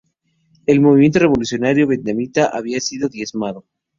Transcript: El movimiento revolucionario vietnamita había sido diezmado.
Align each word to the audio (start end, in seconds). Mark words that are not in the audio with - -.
El 0.65 0.81
movimiento 0.81 1.19
revolucionario 1.19 1.85
vietnamita 1.85 2.47
había 2.47 2.79
sido 2.81 3.07
diezmado. 3.07 3.65